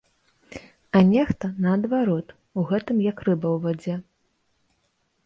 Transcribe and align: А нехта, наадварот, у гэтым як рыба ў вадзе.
А 0.99 1.01
нехта, 1.09 1.45
наадварот, 1.65 2.27
у 2.61 2.63
гэтым 2.71 2.97
як 3.11 3.17
рыба 3.29 3.49
ў 3.55 3.67
вадзе. 3.67 3.95